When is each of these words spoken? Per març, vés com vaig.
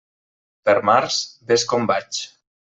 Per 0.69 0.75
març, 0.91 1.19
vés 1.53 1.69
com 1.75 1.89
vaig. 1.95 2.25